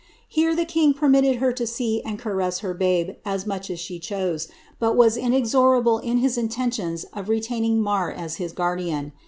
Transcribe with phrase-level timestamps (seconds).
[0.27, 3.99] Here the king permitted her to see and caress her babe as much as she
[3.99, 4.47] chose,
[4.79, 9.11] but was inexorable in his intentions of retaining Man* as his guardian.